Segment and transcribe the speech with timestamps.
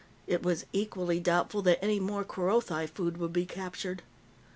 [0.25, 4.01] It was equally doubtful that any more Kerothi food would be captured.